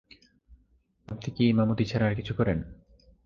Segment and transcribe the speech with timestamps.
[1.07, 2.57] আপনি কি ইমামতি ছাড়া আর কিছু করেন?